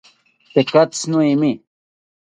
Tekatzi 0.53 1.03
oemi 1.19 1.51